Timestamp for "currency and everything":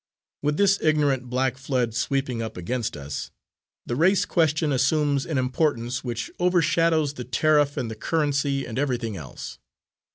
7.95-9.15